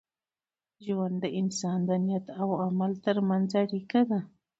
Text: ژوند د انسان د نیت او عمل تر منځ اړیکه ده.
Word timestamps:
ژوند 0.85 1.15
د 1.23 1.25
انسان 1.39 1.79
د 1.89 1.91
نیت 2.05 2.25
او 2.41 2.49
عمل 2.63 2.91
تر 3.05 3.17
منځ 3.29 3.49
اړیکه 3.63 4.01
ده. 4.09 4.19